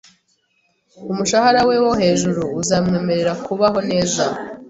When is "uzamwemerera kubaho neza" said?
2.61-4.23